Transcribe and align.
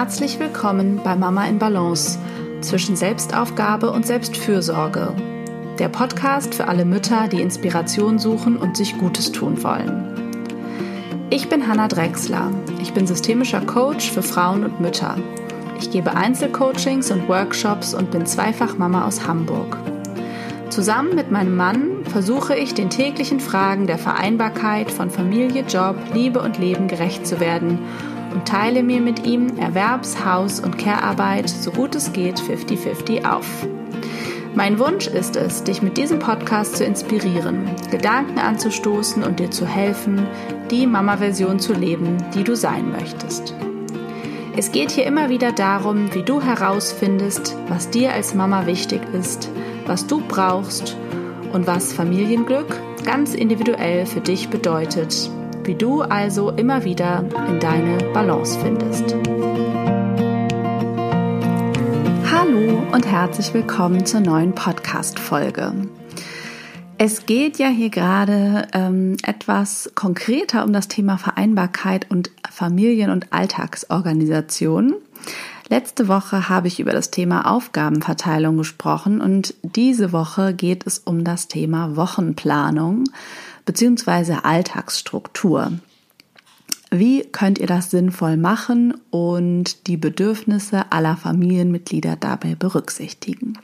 Herzlich 0.00 0.40
willkommen 0.40 1.02
bei 1.04 1.14
Mama 1.14 1.44
in 1.44 1.58
Balance 1.58 2.18
zwischen 2.62 2.96
Selbstaufgabe 2.96 3.90
und 3.90 4.06
Selbstfürsorge. 4.06 5.14
Der 5.78 5.90
Podcast 5.90 6.54
für 6.54 6.68
alle 6.68 6.86
Mütter, 6.86 7.28
die 7.28 7.42
Inspiration 7.42 8.18
suchen 8.18 8.56
und 8.56 8.78
sich 8.78 8.96
Gutes 8.96 9.30
tun 9.30 9.62
wollen. 9.62 10.48
Ich 11.28 11.50
bin 11.50 11.68
Hanna 11.68 11.86
Drexler. 11.86 12.50
Ich 12.80 12.94
bin 12.94 13.06
systemischer 13.06 13.60
Coach 13.60 14.10
für 14.10 14.22
Frauen 14.22 14.64
und 14.64 14.80
Mütter. 14.80 15.18
Ich 15.78 15.90
gebe 15.90 16.16
Einzelcoachings 16.16 17.10
und 17.10 17.28
Workshops 17.28 17.92
und 17.92 18.10
bin 18.10 18.24
zweifach 18.24 18.78
Mama 18.78 19.06
aus 19.06 19.26
Hamburg. 19.26 19.76
Zusammen 20.70 21.14
mit 21.14 21.30
meinem 21.30 21.56
Mann 21.56 22.06
versuche 22.06 22.56
ich, 22.56 22.72
den 22.72 22.88
täglichen 22.88 23.38
Fragen 23.38 23.86
der 23.86 23.98
Vereinbarkeit 23.98 24.90
von 24.90 25.10
Familie, 25.10 25.62
Job, 25.68 25.96
Liebe 26.14 26.40
und 26.40 26.56
Leben 26.56 26.88
gerecht 26.88 27.26
zu 27.26 27.38
werden 27.38 27.80
und 28.32 28.46
teile 28.46 28.82
mir 28.82 29.00
mit 29.00 29.26
ihm 29.26 29.58
Erwerbs-, 29.58 30.24
Haus- 30.24 30.60
und 30.60 30.78
Care-Arbeit 30.78 31.48
so 31.48 31.70
gut 31.70 31.94
es 31.94 32.12
geht 32.12 32.40
50-50 32.40 33.24
auf. 33.24 33.46
Mein 34.54 34.78
Wunsch 34.78 35.06
ist 35.06 35.36
es, 35.36 35.62
dich 35.62 35.80
mit 35.80 35.96
diesem 35.96 36.18
Podcast 36.18 36.76
zu 36.76 36.84
inspirieren, 36.84 37.70
Gedanken 37.90 38.38
anzustoßen 38.38 39.22
und 39.22 39.38
dir 39.38 39.50
zu 39.50 39.66
helfen, 39.66 40.26
die 40.70 40.86
Mama-Version 40.86 41.60
zu 41.60 41.72
leben, 41.72 42.16
die 42.34 42.42
du 42.42 42.56
sein 42.56 42.90
möchtest. 42.90 43.54
Es 44.56 44.72
geht 44.72 44.90
hier 44.90 45.06
immer 45.06 45.28
wieder 45.28 45.52
darum, 45.52 46.12
wie 46.14 46.22
du 46.22 46.42
herausfindest, 46.42 47.56
was 47.68 47.90
dir 47.90 48.12
als 48.12 48.34
Mama 48.34 48.66
wichtig 48.66 49.00
ist, 49.12 49.48
was 49.86 50.06
du 50.06 50.20
brauchst 50.26 50.96
und 51.52 51.66
was 51.66 51.92
Familienglück 51.92 52.76
ganz 53.04 53.34
individuell 53.34 54.04
für 54.04 54.20
dich 54.20 54.48
bedeutet 54.48 55.30
wie 55.64 55.74
du 55.74 56.02
also 56.02 56.50
immer 56.50 56.84
wieder 56.84 57.24
in 57.48 57.60
deine 57.60 57.98
Balance 58.12 58.58
findest. 58.60 59.14
Hallo 62.30 62.82
und 62.92 63.06
herzlich 63.06 63.52
willkommen 63.52 64.06
zur 64.06 64.20
neuen 64.20 64.54
Podcast-Folge. 64.54 65.72
Es 66.98 67.26
geht 67.26 67.58
ja 67.58 67.68
hier 67.68 67.90
gerade 67.90 68.68
ähm, 68.72 69.16
etwas 69.22 69.90
konkreter 69.94 70.64
um 70.64 70.72
das 70.72 70.88
Thema 70.88 71.18
Vereinbarkeit 71.18 72.10
und 72.10 72.30
Familien- 72.50 73.10
und 73.10 73.32
Alltagsorganisation. 73.32 74.94
Letzte 75.68 76.08
Woche 76.08 76.48
habe 76.48 76.68
ich 76.68 76.80
über 76.80 76.92
das 76.92 77.10
Thema 77.10 77.48
Aufgabenverteilung 77.48 78.56
gesprochen 78.56 79.20
und 79.20 79.54
diese 79.62 80.12
Woche 80.12 80.52
geht 80.52 80.86
es 80.86 80.98
um 80.98 81.22
das 81.22 81.46
Thema 81.46 81.96
Wochenplanung 81.96 83.04
beziehungsweise 83.64 84.44
Alltagsstruktur. 84.44 85.72
Wie 86.90 87.22
könnt 87.22 87.58
ihr 87.58 87.68
das 87.68 87.90
sinnvoll 87.90 88.36
machen 88.36 88.94
und 89.10 89.86
die 89.86 89.96
Bedürfnisse 89.96 90.90
aller 90.90 91.16
Familienmitglieder 91.16 92.16
dabei 92.16 92.56
berücksichtigen? 92.56 93.58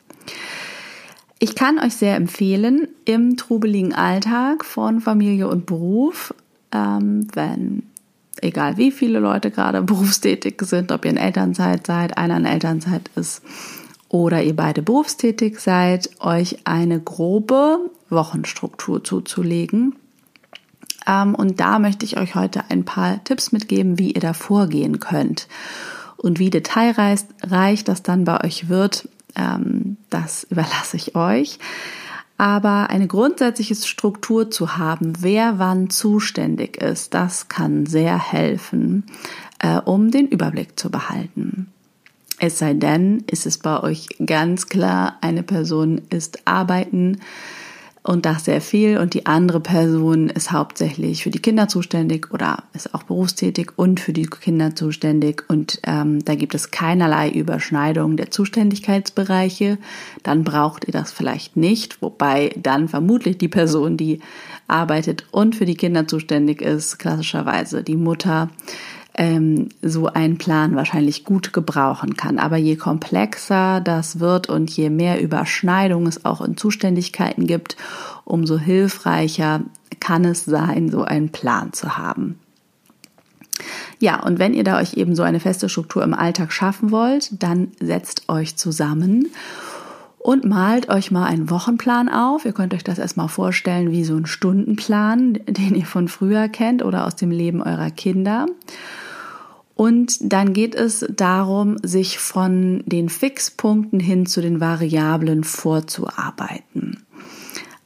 Ich 1.38 1.54
kann 1.54 1.78
euch 1.78 1.94
sehr 1.96 2.16
empfehlen, 2.16 2.88
im 3.04 3.36
trubeligen 3.36 3.92
Alltag 3.92 4.64
von 4.64 5.00
Familie 5.00 5.48
und 5.48 5.66
Beruf, 5.66 6.32
ähm, 6.72 7.26
wenn 7.34 7.82
egal 8.40 8.76
wie 8.76 8.90
viele 8.90 9.18
Leute 9.18 9.50
gerade 9.50 9.82
berufstätig 9.82 10.60
sind, 10.62 10.92
ob 10.92 11.04
ihr 11.04 11.10
in 11.10 11.16
Elternzeit 11.16 11.86
seid, 11.86 12.16
einer 12.16 12.36
in 12.36 12.44
Elternzeit 12.44 13.10
ist 13.16 13.42
oder 14.08 14.42
ihr 14.42 14.54
beide 14.54 14.82
berufstätig 14.82 15.58
seid, 15.58 16.10
euch 16.20 16.58
eine 16.64 17.00
grobe 17.00 17.90
Wochenstruktur 18.08 19.04
zuzulegen. 19.04 19.96
Ähm, 21.06 21.34
und 21.34 21.60
da 21.60 21.78
möchte 21.78 22.04
ich 22.04 22.18
euch 22.18 22.34
heute 22.34 22.64
ein 22.70 22.84
paar 22.84 23.22
Tipps 23.24 23.52
mitgeben, 23.52 23.98
wie 23.98 24.12
ihr 24.12 24.20
da 24.20 24.32
vorgehen 24.32 25.00
könnt. 25.00 25.48
Und 26.16 26.38
wie 26.38 26.50
detailreich 26.50 27.84
das 27.84 28.02
dann 28.02 28.24
bei 28.24 28.42
euch 28.42 28.68
wird, 28.68 29.08
ähm, 29.36 29.96
das 30.10 30.44
überlasse 30.50 30.96
ich 30.96 31.14
euch. 31.14 31.58
Aber 32.38 32.90
eine 32.90 33.06
grundsätzliche 33.06 33.74
Struktur 33.74 34.50
zu 34.50 34.76
haben, 34.76 35.14
wer 35.20 35.58
wann 35.58 35.88
zuständig 35.88 36.76
ist, 36.76 37.14
das 37.14 37.48
kann 37.48 37.86
sehr 37.86 38.18
helfen, 38.18 39.04
äh, 39.58 39.78
um 39.78 40.10
den 40.10 40.28
Überblick 40.28 40.78
zu 40.78 40.90
behalten. 40.90 41.68
Es 42.38 42.58
sei 42.58 42.74
denn, 42.74 43.24
ist 43.30 43.46
es 43.46 43.56
bei 43.56 43.82
euch 43.82 44.08
ganz 44.24 44.66
klar, 44.66 45.16
eine 45.22 45.42
Person 45.42 46.02
ist 46.10 46.46
arbeiten 46.46 47.18
und 48.06 48.24
das 48.24 48.44
sehr 48.44 48.60
viel. 48.60 48.98
Und 48.98 49.14
die 49.14 49.26
andere 49.26 49.60
Person 49.60 50.28
ist 50.28 50.52
hauptsächlich 50.52 51.24
für 51.24 51.30
die 51.30 51.40
Kinder 51.40 51.66
zuständig 51.66 52.32
oder 52.32 52.62
ist 52.72 52.94
auch 52.94 53.02
berufstätig 53.02 53.72
und 53.76 53.98
für 53.98 54.12
die 54.12 54.26
Kinder 54.26 54.76
zuständig. 54.76 55.42
Und 55.48 55.80
ähm, 55.84 56.24
da 56.24 56.36
gibt 56.36 56.54
es 56.54 56.70
keinerlei 56.70 57.28
Überschneidung 57.28 58.16
der 58.16 58.30
Zuständigkeitsbereiche, 58.30 59.78
dann 60.22 60.44
braucht 60.44 60.86
ihr 60.86 60.92
das 60.92 61.10
vielleicht 61.10 61.56
nicht, 61.56 62.00
wobei 62.00 62.54
dann 62.56 62.88
vermutlich 62.88 63.38
die 63.38 63.48
Person, 63.48 63.96
die 63.96 64.20
arbeitet 64.68 65.26
und 65.32 65.56
für 65.56 65.64
die 65.64 65.76
Kinder 65.76 66.06
zuständig 66.06 66.62
ist, 66.62 66.98
klassischerweise 66.98 67.82
die 67.82 67.96
Mutter, 67.96 68.50
ähm, 69.16 69.68
so 69.82 70.06
einen 70.06 70.38
Plan 70.38 70.76
wahrscheinlich 70.76 71.24
gut 71.24 71.52
gebrauchen 71.52 72.16
kann. 72.16 72.38
Aber 72.38 72.56
je 72.56 72.76
komplexer 72.76 73.80
das 73.80 74.20
wird 74.20 74.48
und 74.48 74.70
je 74.70 74.90
mehr 74.90 75.20
Überschneidung 75.20 76.06
es 76.06 76.24
auch 76.24 76.40
in 76.40 76.56
Zuständigkeiten 76.56 77.46
gibt, 77.46 77.76
umso 78.24 78.58
hilfreicher 78.58 79.62
kann 80.00 80.24
es 80.24 80.44
sein, 80.44 80.90
so 80.90 81.02
einen 81.02 81.30
Plan 81.30 81.72
zu 81.72 81.96
haben. 81.96 82.38
Ja, 83.98 84.22
und 84.22 84.38
wenn 84.38 84.52
ihr 84.52 84.64
da 84.64 84.78
euch 84.78 84.94
eben 84.94 85.14
so 85.14 85.22
eine 85.22 85.40
feste 85.40 85.68
Struktur 85.70 86.02
im 86.02 86.12
Alltag 86.12 86.52
schaffen 86.52 86.90
wollt, 86.90 87.42
dann 87.42 87.68
setzt 87.80 88.28
euch 88.28 88.56
zusammen 88.56 89.28
und 90.18 90.44
malt 90.44 90.90
euch 90.90 91.10
mal 91.10 91.24
einen 91.24 91.48
Wochenplan 91.48 92.10
auf. 92.10 92.44
Ihr 92.44 92.52
könnt 92.52 92.74
euch 92.74 92.84
das 92.84 92.98
erstmal 92.98 93.28
vorstellen 93.28 93.92
wie 93.92 94.04
so 94.04 94.16
ein 94.16 94.26
Stundenplan, 94.26 95.34
den 95.46 95.74
ihr 95.74 95.86
von 95.86 96.08
früher 96.08 96.48
kennt 96.48 96.84
oder 96.84 97.06
aus 97.06 97.16
dem 97.16 97.30
Leben 97.30 97.62
eurer 97.62 97.90
Kinder. 97.90 98.46
Und 99.76 100.32
dann 100.32 100.54
geht 100.54 100.74
es 100.74 101.04
darum, 101.10 101.76
sich 101.82 102.18
von 102.18 102.82
den 102.86 103.10
Fixpunkten 103.10 104.00
hin 104.00 104.24
zu 104.24 104.40
den 104.40 104.58
Variablen 104.58 105.44
vorzuarbeiten. 105.44 107.04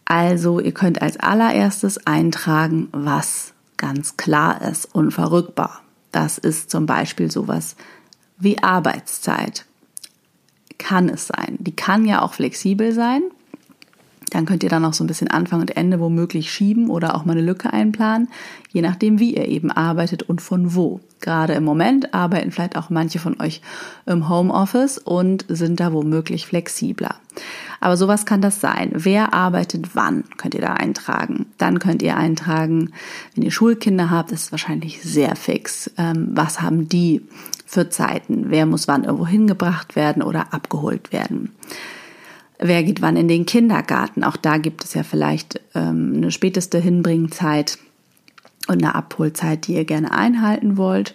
Also 0.04 0.60
ihr 0.60 0.72
könnt 0.72 1.02
als 1.02 1.18
allererstes 1.18 2.06
eintragen, 2.06 2.88
was 2.92 3.54
ganz 3.76 4.16
klar 4.16 4.62
ist, 4.62 4.94
unverrückbar. 4.94 5.82
Das 6.12 6.38
ist 6.38 6.70
zum 6.70 6.86
Beispiel 6.86 7.28
sowas 7.28 7.74
wie 8.38 8.62
Arbeitszeit. 8.62 9.66
Kann 10.78 11.08
es 11.08 11.26
sein. 11.26 11.56
Die 11.58 11.74
kann 11.74 12.04
ja 12.04 12.22
auch 12.22 12.34
flexibel 12.34 12.92
sein. 12.92 13.22
Dann 14.30 14.46
könnt 14.46 14.62
ihr 14.62 14.68
dann 14.70 14.82
noch 14.82 14.94
so 14.94 15.04
ein 15.04 15.08
bisschen 15.08 15.28
Anfang 15.28 15.60
und 15.60 15.76
Ende 15.76 16.00
womöglich 16.00 16.52
schieben 16.52 16.88
oder 16.88 17.14
auch 17.14 17.24
mal 17.24 17.32
eine 17.32 17.42
Lücke 17.42 17.72
einplanen, 17.72 18.28
je 18.70 18.80
nachdem, 18.80 19.18
wie 19.18 19.36
ihr 19.36 19.48
eben 19.48 19.70
arbeitet 19.70 20.22
und 20.22 20.40
von 20.40 20.74
wo. 20.74 21.00
Gerade 21.20 21.52
im 21.52 21.64
Moment 21.64 22.14
arbeiten 22.14 22.50
vielleicht 22.50 22.76
auch 22.76 22.88
manche 22.88 23.18
von 23.18 23.40
euch 23.40 23.60
im 24.06 24.28
Homeoffice 24.28 24.98
und 24.98 25.44
sind 25.48 25.78
da 25.80 25.92
womöglich 25.92 26.46
flexibler. 26.46 27.16
Aber 27.80 27.96
sowas 27.96 28.26
kann 28.26 28.40
das 28.40 28.60
sein. 28.60 28.90
Wer 28.94 29.34
arbeitet 29.34 29.94
wann, 29.94 30.24
könnt 30.36 30.54
ihr 30.54 30.60
da 30.60 30.74
eintragen. 30.74 31.46
Dann 31.58 31.78
könnt 31.78 32.02
ihr 32.02 32.16
eintragen, 32.16 32.92
wenn 33.34 33.44
ihr 33.44 33.50
Schulkinder 33.50 34.10
habt, 34.10 34.32
ist 34.32 34.44
es 34.44 34.52
wahrscheinlich 34.52 35.02
sehr 35.02 35.36
fix. 35.36 35.90
Ähm, 35.98 36.30
was 36.32 36.62
haben 36.62 36.88
die 36.88 37.22
für 37.66 37.88
Zeiten? 37.88 38.46
Wer 38.48 38.66
muss 38.66 38.88
wann 38.88 39.04
irgendwo 39.04 39.26
hingebracht 39.26 39.96
werden 39.96 40.22
oder 40.22 40.52
abgeholt 40.52 41.12
werden? 41.12 41.52
Wer 42.62 42.82
geht 42.82 43.00
wann 43.00 43.16
in 43.16 43.26
den 43.26 43.46
Kindergarten? 43.46 44.22
Auch 44.22 44.36
da 44.36 44.58
gibt 44.58 44.84
es 44.84 44.92
ja 44.92 45.02
vielleicht 45.02 45.60
ähm, 45.74 46.12
eine 46.16 46.30
späteste 46.30 46.78
Hinbringzeit 46.78 47.78
und 48.68 48.84
eine 48.84 48.94
Abholzeit, 48.94 49.66
die 49.66 49.74
ihr 49.74 49.86
gerne 49.86 50.12
einhalten 50.12 50.76
wollt. 50.76 51.14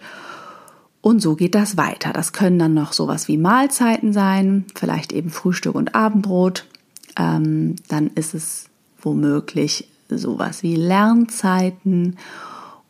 Und 1.02 1.22
so 1.22 1.36
geht 1.36 1.54
das 1.54 1.78
weiter. 1.78 2.14
Das 2.14 2.34
können 2.34 2.58
dann 2.58 2.74
noch 2.74 2.94
sowas 2.94 3.28
wie 3.28 3.38
Mahlzeiten 3.38 4.12
sein, 4.12 4.66
vielleicht 4.74 5.14
eben 5.14 5.30
Frühstück 5.30 5.76
und 5.76 5.94
Abendbrot. 5.94 6.66
Ähm, 7.16 7.76
dann 7.90 8.08
ist 8.08 8.34
es 8.34 8.66
womöglich 9.00 9.88
sowas 10.10 10.64
wie 10.64 10.76
Lernzeiten 10.76 12.18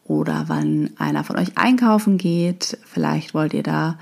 oder 0.06 0.46
wann 0.48 0.92
einer 0.98 1.26
von 1.26 1.38
euch 1.38 1.58
einkaufen 1.58 2.18
geht. 2.18 2.78
Vielleicht 2.86 3.34
wollt 3.34 3.54
ihr 3.54 3.64
da 3.64 3.98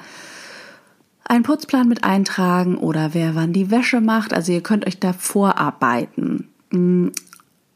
einen 1.25 1.44
Putzplan 1.44 1.88
mit 1.88 2.04
eintragen 2.04 2.78
oder 2.78 3.14
wer 3.14 3.36
wann 3.36 3.54
die 3.54 3.72
Wäsche 3.72 4.02
macht. 4.02 4.34
Also 4.34 4.52
ihr 4.52 4.62
könnt 4.62 4.86
euch 4.86 5.00
da 5.00 5.14
vorarbeiten. 5.14 6.50
Mm, 6.72 7.08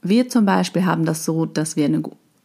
wir 0.02 0.30
zum 0.30 0.46
Beispiel 0.46 0.86
haben 0.86 1.06
das 1.06 1.26
so, 1.26 1.46
dass 1.46 1.76
wir 1.76 1.86
eine 1.86 2.04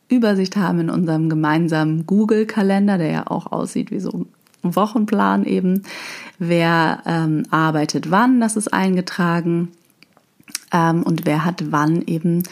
Übersicht 0.08 0.56
haben 0.56 0.80
in 0.80 0.90
unserem 0.90 1.28
gemeinsamen 1.28 2.06
Google-Kalender, 2.06 2.98
der 2.98 3.10
ja 3.10 3.26
auch 3.26 3.50
aussieht 3.50 3.90
wie 3.90 4.00
so 4.00 4.26
ein 4.62 4.74
Wochenplan 4.74 5.44
eben. 5.44 5.82
Wer 6.38 7.02
ähm, 7.06 7.44
arbeitet 7.50 8.10
wann, 8.10 8.40
das 8.40 8.56
ist 8.56 8.72
eingetragen. 8.72 9.68
Ähm, 10.72 11.02
und 11.02 11.26
wer 11.26 11.44
hat 11.44 11.72
wann 11.72 12.02
eben 12.02 12.42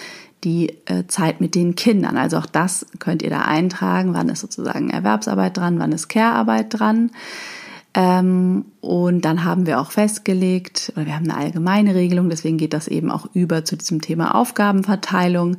die 0.44 0.75
äh, 0.87 1.06
Zeit 1.06 1.41
mit 1.41 1.55
den 1.55 1.75
Kindern. 1.76 2.17
Also 2.17 2.38
auch 2.38 2.47
das 2.47 2.87
könnt 2.99 3.23
ihr 3.23 3.31
da 3.31 3.43
eintragen. 3.43 4.14
Wann 4.14 4.29
ist 4.29 4.41
sozusagen 4.41 4.91
Erwerbsarbeit 4.91 5.56
dran, 5.56 5.79
wann 5.79 5.93
ist 5.93 6.08
Care-Arbeit 6.08 6.79
dran. 6.79 7.11
Ähm, 7.94 8.66
und 8.81 9.25
dann 9.25 9.44
haben 9.44 9.66
wir 9.66 9.81
auch 9.81 9.90
festgelegt, 9.90 10.92
oder 10.94 11.06
wir 11.06 11.16
haben 11.16 11.28
eine 11.31 11.37
allgemeine 11.37 11.94
Regelung, 11.94 12.31
deswegen 12.31 12.56
geht 12.56 12.72
das 12.72 12.87
eben 12.87 13.10
auch 13.10 13.26
über 13.34 13.64
zu 13.64 13.76
diesem 13.76 14.00
Thema 14.00 14.34
Aufgabenverteilung. 14.34 15.56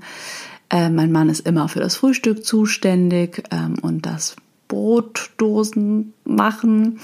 Äh, 0.69 0.89
mein 0.89 1.11
Mann 1.11 1.29
ist 1.29 1.45
immer 1.45 1.67
für 1.67 1.81
das 1.81 1.95
Frühstück 1.95 2.45
zuständig 2.45 3.43
ähm, 3.51 3.75
und 3.81 4.05
das 4.05 4.37
Brotdosen 4.69 6.13
machen. 6.23 6.99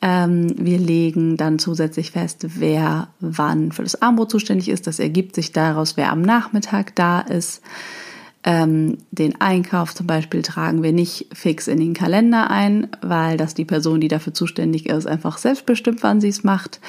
Ähm, 0.00 0.54
wir 0.56 0.78
legen 0.78 1.36
dann 1.36 1.58
zusätzlich 1.58 2.12
fest, 2.12 2.46
wer 2.60 3.08
wann 3.18 3.72
für 3.72 3.82
das 3.82 4.00
Armbrot 4.00 4.30
zuständig 4.30 4.68
ist. 4.68 4.86
Das 4.86 5.00
ergibt 5.00 5.34
sich 5.34 5.50
daraus, 5.50 5.96
wer 5.96 6.12
am 6.12 6.22
Nachmittag 6.22 6.94
da 6.94 7.20
ist. 7.20 7.62
Ähm, 8.44 8.98
den 9.10 9.40
Einkauf 9.40 9.94
zum 9.94 10.06
Beispiel 10.06 10.42
tragen 10.42 10.82
wir 10.82 10.92
nicht 10.92 11.26
fix 11.32 11.66
in 11.66 11.80
den 11.80 11.94
Kalender 11.94 12.50
ein, 12.50 12.88
weil 13.02 13.36
das 13.36 13.54
die 13.54 13.64
Person, 13.64 14.00
die 14.00 14.08
dafür 14.08 14.32
zuständig 14.32 14.88
ist, 14.88 15.06
einfach 15.06 15.38
selbstbestimmt, 15.38 16.02
wann 16.02 16.20
sie 16.20 16.28
es 16.28 16.44
macht. 16.44 16.80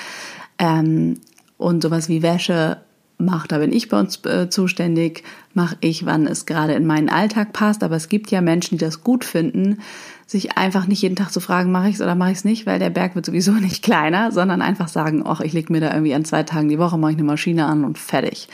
Ähm, 0.59 1.19
und 1.57 1.81
sowas 1.81 2.07
wie 2.07 2.21
Wäsche 2.21 2.77
macht, 3.17 3.51
da 3.51 3.57
bin 3.57 3.73
ich 3.73 3.89
bei 3.89 3.99
uns 3.99 4.23
äh, 4.25 4.49
zuständig, 4.49 5.23
mache 5.53 5.75
ich, 5.81 6.05
wann 6.05 6.25
es 6.25 6.45
gerade 6.45 6.73
in 6.73 6.85
meinen 6.85 7.09
Alltag 7.09 7.51
passt. 7.51 7.83
Aber 7.83 7.95
es 7.95 8.09
gibt 8.09 8.31
ja 8.31 8.41
Menschen, 8.41 8.77
die 8.77 8.85
das 8.85 9.03
gut 9.03 9.25
finden, 9.25 9.79
sich 10.25 10.57
einfach 10.57 10.87
nicht 10.87 11.01
jeden 11.01 11.15
Tag 11.15 11.31
zu 11.31 11.39
fragen, 11.39 11.71
mache 11.71 11.89
ich 11.89 11.95
es 11.95 12.01
oder 12.01 12.15
mache 12.15 12.31
ich 12.31 12.37
es 12.37 12.45
nicht, 12.45 12.65
weil 12.65 12.79
der 12.79 12.91
Berg 12.91 13.15
wird 13.15 13.25
sowieso 13.25 13.51
nicht 13.53 13.83
kleiner, 13.83 14.31
sondern 14.31 14.61
einfach 14.61 14.87
sagen, 14.87 15.23
ach, 15.25 15.41
ich 15.41 15.53
lege 15.53 15.73
mir 15.73 15.81
da 15.81 15.91
irgendwie 15.91 16.13
an 16.13 16.25
zwei 16.25 16.43
Tagen 16.43 16.69
die 16.69 16.79
Woche, 16.79 16.97
mache 16.97 17.11
ich 17.11 17.17
eine 17.17 17.25
Maschine 17.25 17.65
an 17.65 17.83
und 17.83 17.97
fertig. 17.97 18.47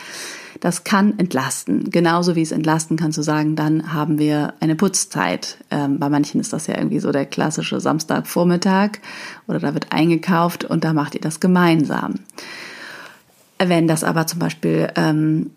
Das 0.60 0.84
kann 0.84 1.20
entlasten. 1.20 1.90
Genauso 1.92 2.36
wie 2.36 2.42
es 2.42 2.52
entlasten 2.52 2.98
kann 2.98 3.12
zu 3.12 3.22
sagen, 3.22 3.56
dann 3.56 3.94
haben 3.94 4.20
wir 4.20 4.54
eine 4.60 4.76
Putzzeit. 4.76 5.58
Ähm, 5.70 6.00
bei 6.00 6.10
manchen 6.10 6.40
ist 6.40 6.54
das 6.54 6.68
ja 6.68 6.78
irgendwie 6.78 7.00
so 7.00 7.12
der 7.12 7.26
klassische 7.26 7.80
Samstagvormittag 7.80 9.00
oder 9.48 9.60
da 9.60 9.74
wird 9.74 9.92
eingekauft 9.92 10.64
und 10.64 10.84
da 10.84 10.94
macht 10.94 11.16
ihr 11.16 11.22
das 11.22 11.40
gemeinsam. 11.40 12.16
Wenn 13.58 13.88
das 13.88 14.04
aber 14.04 14.28
zum 14.28 14.40
Beispiel 14.40 14.90
ähm, 14.96 15.52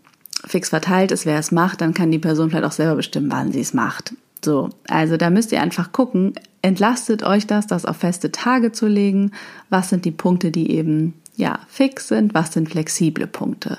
fix 0.47 0.69
verteilt 0.69 1.12
ist, 1.12 1.27
wer 1.27 1.39
es 1.39 1.53
macht, 1.53 1.81
dann 1.81 1.95
kann 1.95 2.11
die 2.11 2.19
Person 2.19 2.50
vielleicht 2.50 2.67
auch 2.67 2.73
selber 2.73 2.97
bestimmen, 2.97 3.31
wann 3.31 3.53
sie 3.53 3.61
es 3.61 3.75
macht. 3.75 4.15
So, 4.45 4.71
also 4.89 5.17
da 5.17 5.31
müsst 5.31 5.50
ihr 5.50 5.61
einfach 5.61 5.91
gucken, 5.91 6.35
entlastet 6.62 7.25
euch 7.25 7.47
das, 7.47 7.67
das 7.67 7.85
auf 7.85 7.97
feste 7.97 8.31
Tage 8.31 8.71
zu 8.73 8.87
legen. 8.87 9.33
Was 9.69 9.89
sind 9.89 10.05
die 10.05 10.12
Punkte, 10.12 10.50
die 10.50 10.71
eben 10.71 11.15
ja 11.38 11.61
fix 11.69 12.08
sind? 12.08 12.35
Was 12.35 12.52
sind 12.52 12.69
flexible 12.69 13.26
Punkte? 13.26 13.79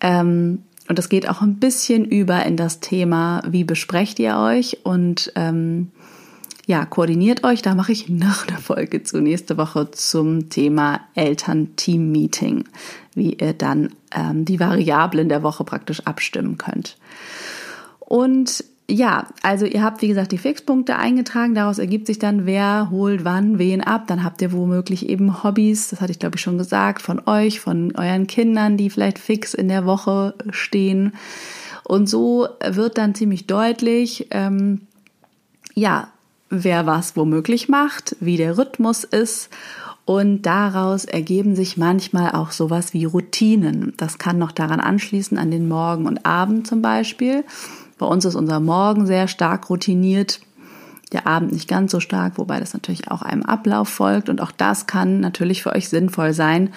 Ähm, 0.00 0.62
und 0.88 0.98
das 0.98 1.08
geht 1.08 1.28
auch 1.28 1.40
ein 1.40 1.60
bisschen 1.60 2.04
über 2.04 2.44
in 2.44 2.56
das 2.56 2.80
Thema, 2.80 3.42
wie 3.46 3.62
besprecht 3.62 4.18
ihr 4.18 4.36
euch 4.36 4.78
und 4.82 5.32
ähm, 5.36 5.92
ja, 6.66 6.84
koordiniert 6.84 7.44
euch. 7.44 7.62
Da 7.62 7.74
mache 7.74 7.92
ich 7.92 8.08
noch 8.08 8.48
eine 8.48 8.58
Folge 8.58 9.02
zu 9.02 9.20
nächste 9.20 9.56
Woche 9.56 9.90
zum 9.92 10.50
Thema 10.50 11.00
Eltern-Team-Meeting, 11.14 12.64
wie 13.14 13.34
ihr 13.34 13.52
dann 13.52 13.90
ähm, 14.12 14.44
die 14.44 14.60
Variablen 14.60 15.28
der 15.28 15.42
Woche 15.42 15.64
praktisch 15.64 16.00
abstimmen 16.06 16.58
könnt. 16.58 16.96
Und 18.00 18.64
ja, 18.90 19.28
also 19.42 19.66
ihr 19.66 19.82
habt 19.82 20.02
wie 20.02 20.08
gesagt 20.08 20.32
die 20.32 20.38
Fixpunkte 20.38 20.96
eingetragen, 20.96 21.54
daraus 21.54 21.78
ergibt 21.78 22.06
sich 22.06 22.18
dann, 22.18 22.44
wer 22.44 22.90
holt 22.90 23.24
wann 23.24 23.58
wen 23.58 23.80
ab. 23.82 24.06
Dann 24.08 24.24
habt 24.24 24.42
ihr 24.42 24.52
womöglich 24.52 25.08
eben 25.08 25.42
Hobbys, 25.42 25.88
das 25.88 26.00
hatte 26.00 26.12
ich 26.12 26.18
glaube 26.18 26.36
ich 26.36 26.42
schon 26.42 26.58
gesagt, 26.58 27.00
von 27.00 27.22
euch, 27.26 27.60
von 27.60 27.94
euren 27.96 28.26
Kindern, 28.26 28.76
die 28.76 28.90
vielleicht 28.90 29.18
fix 29.18 29.54
in 29.54 29.68
der 29.68 29.86
Woche 29.86 30.34
stehen. 30.50 31.12
Und 31.84 32.08
so 32.08 32.48
wird 32.64 32.98
dann 32.98 33.14
ziemlich 33.14 33.46
deutlich, 33.46 34.26
ähm, 34.30 34.82
ja, 35.74 36.08
wer 36.50 36.86
was 36.86 37.16
womöglich 37.16 37.68
macht, 37.68 38.16
wie 38.20 38.36
der 38.36 38.58
Rhythmus 38.58 39.04
ist. 39.04 39.50
Und 40.04 40.42
daraus 40.42 41.04
ergeben 41.04 41.54
sich 41.54 41.76
manchmal 41.76 42.32
auch 42.32 42.50
sowas 42.50 42.92
wie 42.92 43.04
Routinen. 43.04 43.92
Das 43.96 44.18
kann 44.18 44.38
noch 44.38 44.50
daran 44.50 44.80
anschließen, 44.80 45.38
an 45.38 45.52
den 45.52 45.68
Morgen 45.68 46.06
und 46.06 46.26
Abend 46.26 46.66
zum 46.66 46.82
Beispiel. 46.82 47.44
Bei 48.00 48.06
uns 48.06 48.24
ist 48.24 48.34
unser 48.34 48.60
Morgen 48.60 49.06
sehr 49.06 49.28
stark 49.28 49.68
routiniert, 49.68 50.40
der 51.12 51.26
Abend 51.26 51.52
nicht 51.52 51.68
ganz 51.68 51.92
so 51.92 52.00
stark, 52.00 52.38
wobei 52.38 52.58
das 52.58 52.72
natürlich 52.72 53.10
auch 53.10 53.20
einem 53.20 53.42
Ablauf 53.42 53.90
folgt. 53.90 54.30
Und 54.30 54.40
auch 54.40 54.52
das 54.52 54.86
kann 54.86 55.20
natürlich 55.20 55.62
für 55.62 55.74
euch 55.74 55.90
sinnvoll 55.90 56.32
sein. 56.32 56.70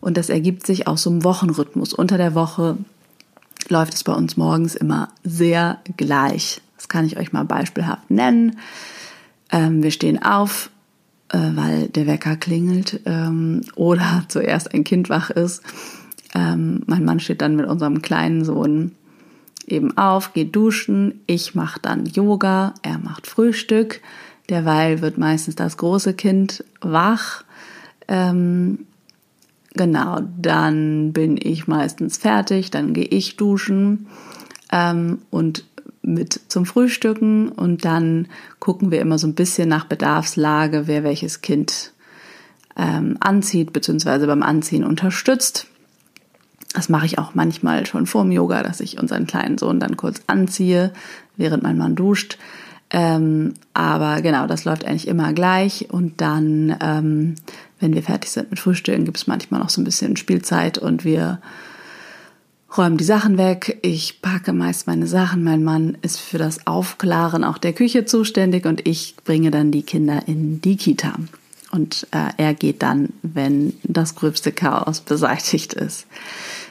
Und 0.00 0.16
das 0.16 0.30
ergibt 0.30 0.66
sich 0.66 0.88
aus 0.88 1.04
so 1.04 1.10
einem 1.10 1.22
Wochenrhythmus. 1.22 1.92
Unter 1.92 2.18
der 2.18 2.34
Woche 2.34 2.76
läuft 3.68 3.94
es 3.94 4.02
bei 4.02 4.12
uns 4.12 4.36
morgens 4.36 4.74
immer 4.74 5.10
sehr 5.22 5.78
gleich. 5.96 6.60
Das 6.76 6.88
kann 6.88 7.06
ich 7.06 7.18
euch 7.18 7.32
mal 7.32 7.44
beispielhaft 7.44 8.10
nennen. 8.10 8.58
Ähm, 9.52 9.84
wir 9.84 9.92
stehen 9.92 10.20
auf, 10.20 10.70
äh, 11.28 11.38
weil 11.38 11.86
der 11.86 12.08
Wecker 12.08 12.34
klingelt 12.34 12.98
ähm, 13.06 13.60
oder 13.76 14.24
zuerst 14.28 14.74
ein 14.74 14.82
Kind 14.82 15.08
wach 15.08 15.30
ist. 15.30 15.62
Ähm, 16.34 16.82
mein 16.86 17.04
Mann 17.04 17.20
steht 17.20 17.42
dann 17.42 17.54
mit 17.54 17.66
unserem 17.66 18.02
kleinen 18.02 18.44
Sohn 18.44 18.96
eben 19.70 19.96
auf, 19.96 20.32
geht 20.32 20.54
duschen, 20.54 21.20
ich 21.26 21.54
mache 21.54 21.80
dann 21.80 22.06
Yoga, 22.06 22.74
er 22.82 22.98
macht 22.98 23.26
Frühstück, 23.26 24.00
derweil 24.48 25.00
wird 25.00 25.18
meistens 25.18 25.54
das 25.54 25.76
große 25.76 26.14
Kind 26.14 26.64
wach. 26.80 27.44
Ähm, 28.08 28.86
genau, 29.74 30.20
dann 30.40 31.12
bin 31.12 31.38
ich 31.40 31.68
meistens 31.68 32.16
fertig, 32.16 32.70
dann 32.70 32.94
gehe 32.94 33.04
ich 33.04 33.36
duschen 33.36 34.06
ähm, 34.72 35.18
und 35.30 35.64
mit 36.02 36.40
zum 36.48 36.64
Frühstücken 36.64 37.50
und 37.50 37.84
dann 37.84 38.28
gucken 38.60 38.90
wir 38.90 39.00
immer 39.00 39.18
so 39.18 39.26
ein 39.26 39.34
bisschen 39.34 39.68
nach 39.68 39.84
Bedarfslage, 39.84 40.86
wer 40.86 41.04
welches 41.04 41.42
Kind 41.42 41.92
ähm, 42.76 43.16
anzieht, 43.20 43.72
beziehungsweise 43.72 44.26
beim 44.26 44.42
Anziehen 44.42 44.84
unterstützt. 44.84 45.66
Das 46.74 46.88
mache 46.88 47.06
ich 47.06 47.18
auch 47.18 47.34
manchmal 47.34 47.86
schon 47.86 48.06
vor 48.06 48.22
dem 48.22 48.32
Yoga, 48.32 48.62
dass 48.62 48.80
ich 48.80 49.00
unseren 49.00 49.26
kleinen 49.26 49.58
Sohn 49.58 49.80
dann 49.80 49.96
kurz 49.96 50.20
anziehe, 50.26 50.92
während 51.36 51.62
mein 51.62 51.78
Mann 51.78 51.94
duscht. 51.94 52.38
Ähm, 52.90 53.54
aber 53.74 54.22
genau, 54.22 54.46
das 54.46 54.64
läuft 54.64 54.84
eigentlich 54.84 55.08
immer 55.08 55.32
gleich. 55.32 55.88
Und 55.90 56.20
dann, 56.20 56.76
ähm, 56.80 57.34
wenn 57.80 57.94
wir 57.94 58.02
fertig 58.02 58.30
sind 58.30 58.50
mit 58.50 58.60
Frühstücken, 58.60 59.04
gibt 59.04 59.16
es 59.16 59.26
manchmal 59.26 59.60
noch 59.60 59.70
so 59.70 59.80
ein 59.80 59.84
bisschen 59.84 60.16
Spielzeit 60.16 60.78
und 60.78 61.04
wir 61.04 61.40
räumen 62.76 62.96
die 62.96 63.04
Sachen 63.04 63.38
weg. 63.38 63.78
Ich 63.82 64.20
packe 64.20 64.52
meist 64.52 64.86
meine 64.86 65.06
Sachen. 65.06 65.42
Mein 65.42 65.64
Mann 65.64 65.96
ist 66.02 66.20
für 66.20 66.38
das 66.38 66.66
Aufklaren 66.66 67.44
auch 67.44 67.58
der 67.58 67.72
Küche 67.72 68.04
zuständig 68.04 68.66
und 68.66 68.86
ich 68.86 69.16
bringe 69.24 69.50
dann 69.50 69.70
die 69.70 69.82
Kinder 69.82 70.22
in 70.26 70.60
die 70.60 70.76
Kita. 70.76 71.14
Und 71.70 72.06
äh, 72.12 72.30
er 72.38 72.54
geht 72.54 72.82
dann, 72.82 73.10
wenn 73.22 73.74
das 73.82 74.14
gröbste 74.14 74.52
Chaos 74.52 75.00
beseitigt 75.00 75.74
ist. 75.74 76.06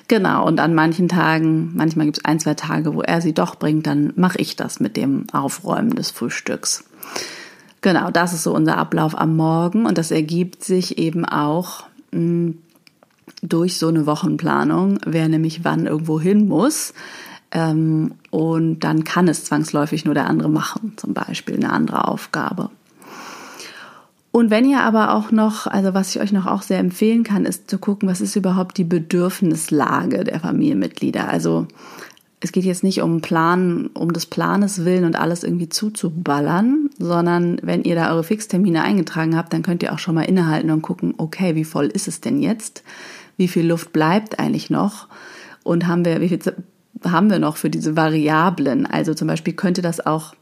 Genau, 0.08 0.46
und 0.48 0.60
an 0.62 0.74
manchen 0.74 1.10
Tagen, 1.10 1.72
manchmal 1.76 2.06
gibt 2.06 2.20
es 2.20 2.26
ein, 2.26 2.40
zwei 2.40 2.54
Tage, 2.54 2.96
wo 2.96 3.02
er 3.02 3.20
sie 3.20 3.34
doch 3.34 3.56
bringt, 3.56 3.88
dann 3.88 4.14
mache 4.16 4.38
ich 4.40 4.56
das 4.56 4.80
mit 4.80 4.96
dem 4.96 5.26
Aufräumen 5.34 5.96
des 5.96 6.12
Frühstücks. 6.12 6.86
Genau, 7.82 8.10
das 8.10 8.34
ist 8.34 8.44
so 8.44 8.54
unser 8.54 8.78
Ablauf 8.78 9.18
am 9.18 9.36
Morgen 9.36 9.86
und 9.86 9.98
das 9.98 10.12
ergibt 10.12 10.64
sich 10.64 10.98
eben 10.98 11.26
auch 11.26 11.84
mh, 12.12 12.20
hm, 12.20 12.58
durch 13.44 13.78
so 13.78 13.90
eine 13.90 14.06
Wochenplanung, 14.06 15.00
wer 15.06 15.28
nämlich 15.28 15.64
wann 15.64 15.86
irgendwo 15.86 16.20
hin 16.20 16.48
muss. 16.48 16.94
Ähm, 17.52 18.14
und 18.32 18.80
dann 18.80 19.04
kann 19.04 19.28
es 19.28 19.44
zwangsläufig 19.46 20.06
nur 20.06 20.14
der 20.14 20.28
andere 20.28 20.50
machen, 20.50 20.94
zum 20.98 21.14
Beispiel 21.14 21.56
eine 21.56 21.72
andere 21.72 22.08
Aufgabe. 22.08 22.70
Und 24.32 24.50
wenn 24.50 24.70
ihr 24.70 24.82
aber 24.82 25.14
auch 25.14 25.32
noch, 25.32 25.68
also 25.68 25.94
was 25.94 26.16
ich 26.16 26.22
euch 26.22 26.32
noch 26.32 26.46
auch 26.46 26.62
sehr 26.62 26.80
empfehlen 26.80 27.24
kann, 27.24 27.46
ist 27.46 27.70
zu 27.70 27.80
gucken, 27.80 28.08
was 28.08 28.22
ist 28.22 28.36
überhaupt 28.36 28.78
die 28.78 28.84
Bedürfnislage 28.84 30.24
der 30.24 30.40
Familienmitglieder. 30.40 31.28
Also 31.28 31.68
es 32.40 32.52
geht 32.52 32.66
jetzt 32.66 32.84
nicht 32.84 33.02
um 33.02 33.22
Plan, 33.22 33.90
um 33.94 34.14
des 34.14 34.28
Planes 34.28 34.86
willen 34.86 35.06
und 35.06 35.16
alles 35.16 35.44
irgendwie 35.44 35.70
zuzuballern, 35.70 36.90
sondern 37.00 37.58
wenn 37.64 37.84
ihr 37.84 37.96
da 37.96 38.12
eure 38.12 38.24
Fixtermine 38.24 38.84
eingetragen 38.84 39.36
habt, 39.36 39.54
dann 39.54 39.64
könnt 39.64 39.82
ihr 39.82 39.92
auch 39.92 40.00
schon 40.00 40.16
mal 40.16 40.24
innehalten 40.24 40.70
und 40.70 40.84
gucken, 40.84 41.16
okay, 41.18 41.56
wie 41.56 41.64
voll 41.64 41.88
ist 41.88 42.08
es 42.08 42.22
denn 42.22 42.40
jetzt? 42.40 42.84
Wie 43.38 43.48
viel 43.48 43.66
Luft 43.66 43.92
bleibt 43.92 44.40
eigentlich 44.40 44.70
noch? 44.70 45.08
Und 45.64 45.88
haben 45.88 46.06
wir, 46.06 46.22
wie 46.22 46.30
viel 46.30 46.40
haben 47.04 47.30
wir 47.30 47.40
noch 47.40 47.58
für 47.58 47.70
diese 47.70 47.96
Variablen? 47.96 48.86
Also 48.86 49.14
zum 49.14 49.28
Beispiel 49.28 49.54
könnte 49.54 49.82
das 49.82 50.06
auch, 50.06 50.36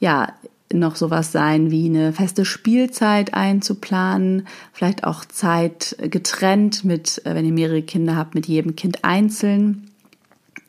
ja, 0.00 0.32
noch 0.72 0.96
sowas 0.96 1.32
sein 1.32 1.70
wie 1.70 1.86
eine 1.86 2.12
feste 2.12 2.44
Spielzeit 2.44 3.34
einzuplanen, 3.34 4.46
vielleicht 4.72 5.04
auch 5.04 5.24
Zeit 5.24 5.96
getrennt 6.00 6.84
mit, 6.84 7.24
äh, 7.24 7.34
wenn 7.34 7.44
ihr 7.44 7.52
mehrere 7.52 7.82
Kinder 7.82 8.16
habt, 8.16 8.34
mit 8.34 8.46
jedem 8.46 8.76
Kind 8.76 9.04
einzeln. 9.04 9.90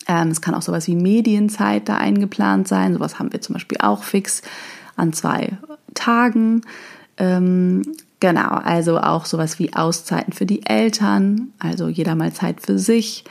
Ähm, 0.08 0.30
es 0.30 0.42
kann 0.42 0.56
auch 0.56 0.62
sowas 0.62 0.88
wie 0.88 0.96
Medienzeit 0.96 1.88
da 1.88 1.98
eingeplant 1.98 2.68
sein. 2.68 2.94
Sowas 2.94 3.20
haben 3.20 3.32
wir 3.32 3.42
zum 3.42 3.54
Beispiel 3.54 3.78
auch 3.82 4.04
fix 4.04 4.42
an 4.96 5.14
zwei 5.14 5.58
Tagen. 5.94 6.62
Ähm, 7.18 7.84
genau, 8.20 8.50
also 8.50 9.00
auch 9.00 9.26
sowas 9.26 9.60
wie 9.60 9.74
Auszeiten 9.74 10.34
für 10.34 10.46
die 10.46 10.66
Eltern, 10.66 11.54
also 11.60 11.88
jeder 11.88 12.16
mal 12.16 12.34
Zeit 12.34 12.62
für 12.62 12.78
sich. 12.78 13.24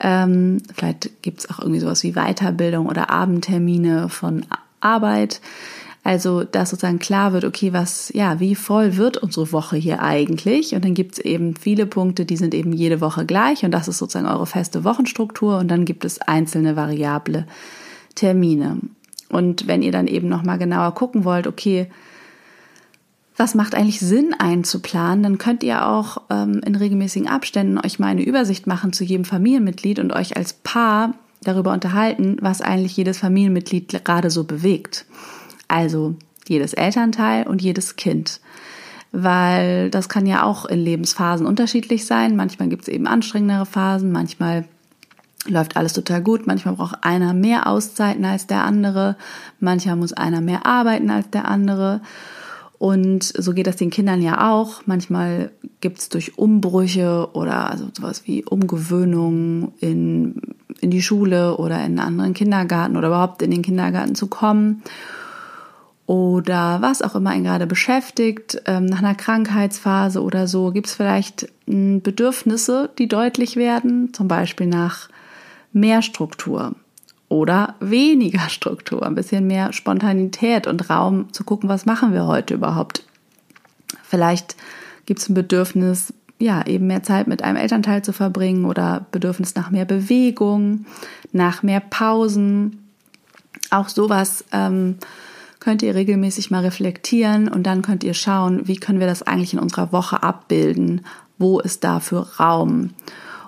Ähm, 0.00 0.62
vielleicht 0.74 1.22
gibt 1.22 1.40
es 1.40 1.50
auch 1.50 1.58
irgendwie 1.60 1.80
sowas 1.80 2.02
wie 2.02 2.12
Weiterbildung 2.12 2.86
oder 2.86 3.10
Abendtermine 3.10 4.08
von 4.08 4.46
Arbeit. 4.80 5.40
Also, 6.02 6.44
dass 6.44 6.70
sozusagen 6.70 6.98
klar 6.98 7.32
wird, 7.34 7.44
okay, 7.44 7.74
was, 7.74 8.10
ja, 8.14 8.40
wie 8.40 8.54
voll 8.54 8.96
wird 8.96 9.18
unsere 9.18 9.52
Woche 9.52 9.76
hier 9.76 10.02
eigentlich? 10.02 10.74
Und 10.74 10.84
dann 10.84 10.94
gibt 10.94 11.14
es 11.14 11.18
eben 11.18 11.54
viele 11.56 11.84
Punkte, 11.84 12.24
die 12.24 12.38
sind 12.38 12.54
eben 12.54 12.72
jede 12.72 13.02
Woche 13.02 13.26
gleich 13.26 13.64
und 13.64 13.70
das 13.70 13.86
ist 13.86 13.98
sozusagen 13.98 14.26
eure 14.26 14.46
feste 14.46 14.84
Wochenstruktur 14.84 15.58
und 15.58 15.68
dann 15.68 15.84
gibt 15.84 16.06
es 16.06 16.20
einzelne 16.22 16.74
variable 16.74 17.46
Termine. 18.14 18.78
Und 19.28 19.66
wenn 19.66 19.82
ihr 19.82 19.92
dann 19.92 20.06
eben 20.06 20.28
nochmal 20.28 20.58
genauer 20.58 20.94
gucken 20.94 21.24
wollt, 21.24 21.46
okay, 21.46 21.88
was 23.36 23.54
macht 23.54 23.74
eigentlich 23.74 24.00
Sinn 24.00 24.34
einzuplanen, 24.38 25.22
dann 25.22 25.38
könnt 25.38 25.62
ihr 25.62 25.86
auch 25.86 26.22
ähm, 26.30 26.60
in 26.64 26.74
regelmäßigen 26.74 27.28
Abständen 27.28 27.78
euch 27.78 27.98
mal 27.98 28.08
eine 28.08 28.22
Übersicht 28.22 28.66
machen 28.66 28.92
zu 28.92 29.04
jedem 29.04 29.24
Familienmitglied 29.24 29.98
und 29.98 30.12
euch 30.12 30.36
als 30.36 30.52
Paar 30.52 31.14
darüber 31.42 31.72
unterhalten, 31.72 32.36
was 32.40 32.60
eigentlich 32.60 32.96
jedes 32.96 33.18
Familienmitglied 33.18 34.04
gerade 34.04 34.30
so 34.30 34.44
bewegt. 34.44 35.06
Also 35.70 36.16
jedes 36.48 36.74
Elternteil 36.74 37.46
und 37.46 37.62
jedes 37.62 37.94
Kind. 37.94 38.40
Weil 39.12 39.88
das 39.90 40.08
kann 40.08 40.26
ja 40.26 40.42
auch 40.42 40.64
in 40.64 40.80
Lebensphasen 40.80 41.46
unterschiedlich 41.46 42.06
sein. 42.06 42.34
Manchmal 42.34 42.68
gibt 42.68 42.82
es 42.82 42.88
eben 42.88 43.06
anstrengendere 43.06 43.66
Phasen, 43.66 44.10
manchmal 44.10 44.64
läuft 45.46 45.76
alles 45.76 45.92
total 45.92 46.22
gut, 46.22 46.46
manchmal 46.46 46.74
braucht 46.74 47.02
einer 47.02 47.34
mehr 47.34 47.68
Auszeiten 47.68 48.24
als 48.24 48.48
der 48.48 48.64
andere, 48.64 49.16
manchmal 49.60 49.96
muss 49.96 50.12
einer 50.12 50.40
mehr 50.40 50.66
arbeiten 50.66 51.08
als 51.08 51.30
der 51.30 51.46
andere. 51.46 52.00
Und 52.78 53.22
so 53.22 53.52
geht 53.52 53.66
das 53.66 53.76
den 53.76 53.90
Kindern 53.90 54.20
ja 54.20 54.50
auch. 54.50 54.82
Manchmal 54.86 55.52
gibt 55.80 55.98
es 55.98 56.08
durch 56.08 56.36
Umbrüche 56.36 57.28
oder 57.32 57.70
also 57.70 57.88
sowas 57.96 58.22
wie 58.26 58.44
Umgewöhnung 58.44 59.72
in, 59.80 60.40
in 60.80 60.90
die 60.90 61.02
Schule 61.02 61.58
oder 61.58 61.76
in 61.76 61.82
einen 61.82 61.98
anderen 62.00 62.34
Kindergarten 62.34 62.96
oder 62.96 63.08
überhaupt 63.08 63.42
in 63.42 63.50
den 63.52 63.62
Kindergarten 63.62 64.14
zu 64.16 64.26
kommen 64.26 64.82
oder 66.10 66.82
was 66.82 67.02
auch 67.02 67.14
immer 67.14 67.36
ihn 67.36 67.44
gerade 67.44 67.68
beschäftigt, 67.68 68.60
ähm, 68.66 68.86
nach 68.86 68.98
einer 68.98 69.14
Krankheitsphase 69.14 70.20
oder 70.20 70.48
so, 70.48 70.72
gibt 70.72 70.88
es 70.88 70.94
vielleicht 70.94 71.46
hm, 71.68 72.02
Bedürfnisse, 72.02 72.90
die 72.98 73.06
deutlich 73.06 73.54
werden, 73.54 74.12
zum 74.12 74.26
Beispiel 74.26 74.66
nach 74.66 75.08
mehr 75.72 76.02
Struktur 76.02 76.74
oder 77.28 77.76
weniger 77.78 78.40
Struktur, 78.48 79.06
ein 79.06 79.14
bisschen 79.14 79.46
mehr 79.46 79.72
Spontanität 79.72 80.66
und 80.66 80.90
Raum 80.90 81.32
zu 81.32 81.44
gucken, 81.44 81.68
was 81.68 81.86
machen 81.86 82.12
wir 82.12 82.26
heute 82.26 82.54
überhaupt. 82.54 83.04
Vielleicht 84.02 84.56
gibt 85.06 85.20
es 85.20 85.28
ein 85.28 85.34
Bedürfnis, 85.34 86.12
ja, 86.40 86.66
eben 86.66 86.88
mehr 86.88 87.04
Zeit 87.04 87.28
mit 87.28 87.44
einem 87.44 87.56
Elternteil 87.56 88.02
zu 88.02 88.12
verbringen 88.12 88.64
oder 88.64 89.06
Bedürfnis 89.12 89.54
nach 89.54 89.70
mehr 89.70 89.84
Bewegung, 89.84 90.86
nach 91.30 91.62
mehr 91.62 91.78
Pausen. 91.78 92.90
Auch 93.70 93.88
sowas 93.88 94.44
ähm, 94.50 94.96
könnt 95.60 95.82
ihr 95.82 95.94
regelmäßig 95.94 96.50
mal 96.50 96.62
reflektieren 96.62 97.48
und 97.48 97.64
dann 97.64 97.82
könnt 97.82 98.02
ihr 98.02 98.14
schauen, 98.14 98.66
wie 98.66 98.76
können 98.76 98.98
wir 98.98 99.06
das 99.06 99.22
eigentlich 99.22 99.52
in 99.52 99.58
unserer 99.58 99.92
Woche 99.92 100.22
abbilden? 100.22 101.02
Wo 101.38 101.60
ist 101.60 101.84
dafür 101.84 102.26
Raum? 102.38 102.90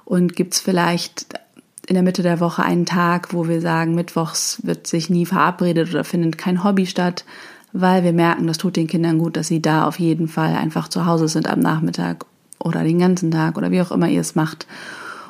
Und 0.05 0.37
gibt 0.37 0.55
es 0.55 0.61
vielleicht 0.61 1.41
in 1.87 1.95
der 1.95 2.03
Mitte 2.03 2.23
der 2.23 2.39
Woche 2.39 2.63
einen 2.63 2.87
Tag, 2.87 3.33
wo 3.33 3.49
wir 3.49 3.61
sagen, 3.61 3.95
Mittwochs 3.95 4.61
wird 4.63 4.87
sich 4.87 5.11
nie 5.11 5.27
verabredet 5.27 5.91
oder 5.91 6.05
findet 6.05 6.39
kein 6.39 6.63
Hobby 6.63 6.87
statt, 6.87 7.25
weil 7.73 8.05
wir 8.05 8.13
merken, 8.13 8.47
das 8.47 8.59
tut 8.59 8.77
den 8.77 8.87
Kindern 8.87 9.19
gut, 9.19 9.37
dass 9.37 9.49
sie 9.49 9.63
da 9.63 9.87
auf 9.87 9.99
jeden 9.99 10.29
Fall 10.29 10.55
einfach 10.55 10.89
zu 10.89 11.07
Hause 11.07 11.29
sind 11.29 11.49
am 11.49 11.61
Nachmittag 11.61 12.27
oder 12.59 12.85
den 12.85 12.99
ganzen 12.99 13.31
Tag 13.31 13.57
oder 13.57 13.71
wie 13.71 13.81
auch 13.81 13.91
immer 13.91 14.09
ihr 14.09 14.21
es 14.21 14.35
macht. 14.35 14.67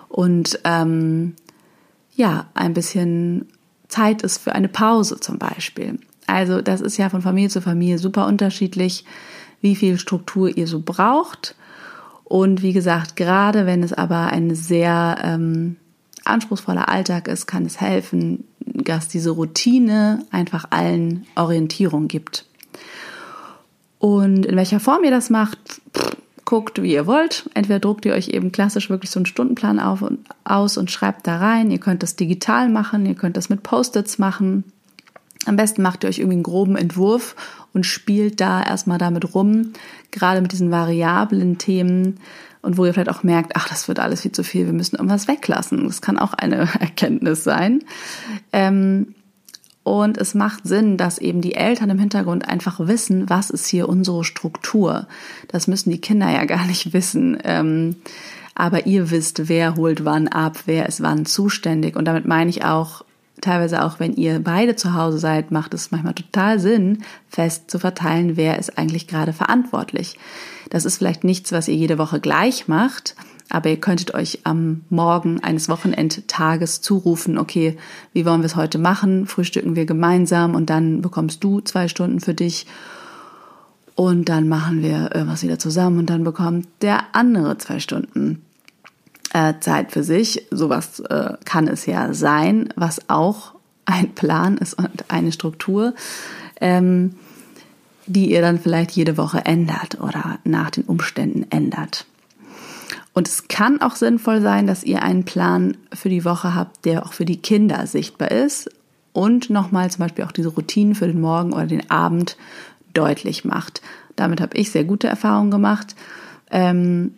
Und 0.09 0.59
ähm, 0.65 1.35
ja, 2.15 2.47
ein 2.55 2.75
bisschen 2.75 3.47
Zeit 3.89 4.23
ist 4.23 4.39
für 4.39 4.55
eine 4.55 4.69
Pause 4.69 5.21
zum 5.21 5.39
Beispiel. 5.39 5.99
Also 6.33 6.63
das 6.63 6.81
ist 6.81 6.97
ja 6.97 7.11
von 7.11 7.21
Familie 7.21 7.51
zu 7.51 7.61
Familie 7.61 7.99
super 7.99 8.27
unterschiedlich, 8.27 9.05
wie 9.61 9.77
viel 9.77 9.99
Struktur 9.99 10.57
ihr 10.57 10.67
so 10.67 10.81
braucht. 10.81 11.55
Und 12.25 12.63
wie 12.63 12.73
gesagt, 12.73 13.17
gerade 13.17 13.67
wenn 13.67 13.83
es 13.83 13.93
aber 13.93 14.29
ein 14.29 14.55
sehr 14.55 15.19
ähm, 15.23 15.77
anspruchsvoller 16.25 16.89
Alltag 16.89 17.29
ist, 17.29 17.47
kann 17.47 17.67
es 17.67 17.83
helfen, 17.83 18.45
dass 18.61 19.09
diese 19.09 19.31
Routine 19.31 20.25
einfach 20.31 20.65
allen 20.71 21.27
Orientierung 21.35 22.09
gibt. 22.09 22.47
Und 23.99 24.47
in 24.47 24.57
welcher 24.57 24.81
Form 24.81 25.05
ihr 25.05 25.11
das 25.11 25.29
macht, 25.29 25.59
pff, 25.95 26.17
guckt, 26.47 26.83
wie 26.83 26.95
ihr 26.95 27.07
wollt. 27.07 27.51
Entweder 27.53 27.79
druckt 27.79 28.07
ihr 28.07 28.15
euch 28.15 28.29
eben 28.29 28.53
klassisch 28.53 28.89
wirklich 28.89 29.11
so 29.11 29.19
einen 29.19 29.27
Stundenplan 29.27 29.79
auf 29.79 30.01
und, 30.01 30.21
aus 30.45 30.79
und 30.79 30.91
schreibt 30.91 31.27
da 31.27 31.37
rein. 31.37 31.71
Ihr 31.71 31.79
könnt 31.79 32.03
das 32.03 32.17
digital 32.17 32.71
machen, 32.71 33.05
ihr 33.05 33.15
könnt 33.15 33.37
das 33.37 33.51
mit 33.51 33.63
Post-its 33.63 34.19
machen. 34.19 34.65
Am 35.47 35.57
besten 35.57 35.83
macht 35.83 36.05
ihr 36.05 36.09
euch 36.09 36.19
irgendwie 36.19 36.37
einen 36.37 36.43
groben 36.45 36.77
Entwurf 36.77 37.35
und 37.73 37.85
spielt 37.85 38.41
da 38.41 38.63
erstmal 38.63 38.99
damit 38.99 39.35
rum, 39.35 39.73
gerade 40.11 40.41
mit 40.41 40.53
diesen 40.53 40.71
variablen 40.71 41.59
Themen 41.59 42.21
und 42.61 42.79
wo 42.79 42.85
ihr 42.85 42.95
vielleicht 42.95 43.11
auch 43.11 43.25
merkt, 43.25 43.53
ach, 43.57 43.69
das 43.69 43.89
wird 43.89 43.99
alles 43.99 44.23
viel 44.23 44.33
zu 44.33 44.45
viel, 44.45 44.67
wir 44.67 44.73
müssen 44.73 44.97
irgendwas 44.97 45.27
weglassen. 45.27 45.85
Das 45.85 46.01
kann 46.01 46.19
auch 46.19 46.33
eine 46.33 46.69
Erkenntnis 46.81 47.45
sein. 47.45 47.83
Ähm, 48.53 49.15
und 49.85 50.17
es 50.17 50.35
macht 50.35 50.67
Sinn, 50.67 50.97
dass 50.97 51.19
eben 51.19 51.41
die 51.41 51.57
Eltern 51.57 51.91
im 51.91 51.99
Hintergrund 51.99 52.49
einfach 52.49 52.79
wissen, 52.87 53.29
was 53.29 53.51
ist 53.51 53.67
hier 53.67 53.89
unsere 53.89 54.23
Struktur. 54.23 55.09
Das 55.49 55.67
müssen 55.67 55.91
die 55.91 56.01
Kinder 56.01 56.31
ja 56.31 56.45
gar 56.47 56.67
nicht 56.67 56.93
wissen. 56.93 57.37
Ähm, 57.43 57.97
aber 58.55 58.87
ihr 58.87 59.11
wisst, 59.11 59.49
wer 59.49 59.77
holt 59.77 60.05
wann 60.05 60.29
ab, 60.29 60.61
wer 60.67 60.87
ist 60.87 61.03
wann 61.03 61.27
zuständig. 61.27 61.97
Und 61.97 62.05
damit 62.05 62.27
meine 62.27 62.51
ich 62.51 62.65
auch, 62.65 63.05
teilweise 63.43 63.85
auch 63.85 64.01
wenn 64.01 64.15
ihr 64.15 64.39
beide 64.39 64.77
zu 64.77 64.95
Hause 64.95 65.19
seid, 65.19 65.51
macht 65.51 65.75
es 65.75 65.91
manchmal 65.91 66.15
total 66.15 66.59
Sinn, 66.59 67.03
fest 67.29 67.71
zu 67.71 67.79
verteilen, 67.79 68.37
wer 68.37 68.59
ist 68.59 68.79
eigentlich 68.79 69.07
gerade 69.07 69.35
verantwortlich. 69.35 70.19
Das 70.71 70.87
ist 70.87 70.97
vielleicht 70.97 71.25
nichts, 71.25 71.53
was 71.53 71.69
ihr 71.69 71.75
jede 71.75 71.99
Woche 71.99 72.21
gleich 72.21 72.69
macht, 72.69 73.15
aber 73.51 73.69
ihr 73.69 73.81
könntet 73.81 74.15
euch 74.15 74.41
am 74.45 74.83
Morgen 74.89 75.43
eines 75.43 75.69
Wochenendtages 75.69 76.81
zurufen, 76.81 77.37
okay, 77.37 77.77
wie 78.15 78.25
wollen 78.25 78.41
wir 78.41 78.47
es 78.47 78.57
heute 78.57 78.79
machen? 78.79 79.27
Frühstücken 79.27 79.77
wir 79.77 79.85
gemeinsam 79.85 80.55
und 80.55 80.71
dann 80.71 81.03
bekommst 81.03 81.45
du 81.45 81.61
zwei 81.61 81.89
Stunden 81.89 82.21
für 82.21 82.33
dich 82.33 82.67
und 83.95 84.29
dann 84.31 84.49
machen 84.49 84.83
wir 84.83 85.15
irgendwas 85.15 85.43
wieder 85.43 85.59
zusammen 85.59 85.99
und 85.99 86.09
dann 86.09 86.25
bekommt 86.25 86.67
der 86.81 87.15
andere 87.15 87.59
zwei 87.59 87.79
Stunden 87.79 88.43
äh, 89.33 89.55
Zeit 89.61 89.93
für 89.93 90.03
sich. 90.03 90.47
Sowas 90.51 91.01
äh, 91.01 91.35
kann 91.45 91.69
es 91.69 91.87
ja 91.87 92.13
sein, 92.15 92.69
was 92.77 93.09
auch 93.09 93.55
ein 93.85 94.15
Plan 94.15 94.59
ist 94.59 94.75
und 94.75 95.11
eine 95.11 95.33
Struktur, 95.33 95.95
ähm, 96.61 97.15
die 98.07 98.31
ihr 98.31 98.43
dann 98.43 98.59
vielleicht 98.59 98.93
jede 98.93 99.17
Woche 99.17 99.45
ändert 99.45 100.01
oder 100.01 100.39
nach 100.45 100.71
den 100.71 100.85
Umständen 100.85 101.47
ändert. 101.51 102.07
Und 103.15 103.29
es 103.29 103.49
kann 103.49 103.81
auch 103.81 103.97
sinnvoll 103.97 104.41
sein, 104.41 104.67
dass 104.67 104.85
ihr 104.85 105.03
einen 105.03 105.25
Plan 105.25 105.77
für 105.93 106.09
die 106.09 106.25
Woche 106.25 106.55
habt, 106.55 106.85
der 106.85 107.05
auch 107.05 107.13
für 107.13 107.27
die 107.27 107.37
Kinder 107.37 107.87
sichtbar 107.87 108.31
ist 108.31 108.71
und 109.13 109.51
nochmal 109.51 109.91
zum 109.91 110.01
Beispiel 110.01 110.25
auch 110.25 110.33
diese 110.33 110.49
Routinen 110.49 110.95
für 110.95 111.07
den 111.07 111.21
Morgen 111.21 111.53
oder 111.53 111.67
den 111.67 111.91
Abend 111.91 112.37
deutlich 112.95 113.45
macht. 113.45 113.83
Damit 114.17 114.41
habe 114.41 114.57
ich 114.57 114.71
sehr 114.71 114.85
gute 114.85 115.09
Erfahrungen 115.09 115.51
gemacht. 115.51 115.95
Ähm, 116.51 117.15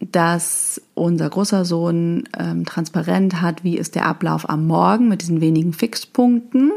dass 0.00 0.80
unser 0.94 1.28
großer 1.28 1.64
Sohn 1.64 2.24
ähm, 2.38 2.64
transparent 2.64 3.40
hat, 3.40 3.64
wie 3.64 3.78
ist 3.78 3.94
der 3.94 4.06
Ablauf 4.06 4.48
am 4.48 4.66
Morgen 4.66 5.08
mit 5.08 5.22
diesen 5.22 5.40
wenigen 5.40 5.72
Fixpunkten. 5.72 6.72